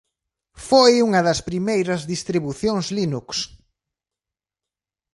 Foi 0.67 0.93
unha 1.07 1.21
das 1.27 1.39
primeiras 1.49 2.01
distribucións 2.13 2.85
Linux. 2.97 3.27